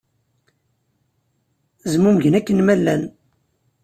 Zmumgen 1.91 2.37
akken 2.39 2.59
ma 2.65 2.75
llan. 2.79 3.01